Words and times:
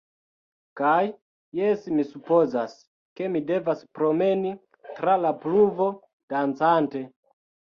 Kaj, 0.79 1.01
jes 1.59 1.83
mi 1.97 2.05
supozas, 2.13 2.73
ke 3.19 3.29
mi 3.35 3.43
devas 3.51 3.83
promeni 3.99 4.55
tra 5.01 5.15
la 5.27 5.35
pluvo, 5.45 5.91
dancante. 6.37 7.07